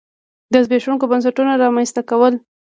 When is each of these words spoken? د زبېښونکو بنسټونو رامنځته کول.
د 0.53 0.55
زبېښونکو 0.65 1.05
بنسټونو 1.11 1.59
رامنځته 1.63 2.01
کول. 2.09 2.33